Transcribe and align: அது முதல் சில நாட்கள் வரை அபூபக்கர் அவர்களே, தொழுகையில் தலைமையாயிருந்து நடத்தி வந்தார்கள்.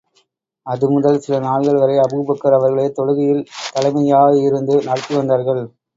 அது 0.65 0.85
முதல் 0.89 1.19
சில 1.19 1.39
நாட்கள் 1.39 1.79
வரை 1.79 1.97
அபூபக்கர் 1.97 2.57
அவர்களே, 2.57 2.87
தொழுகையில் 2.97 3.45
தலைமையாயிருந்து 3.75 4.77
நடத்தி 4.83 5.15
வந்தார்கள். 5.15 5.63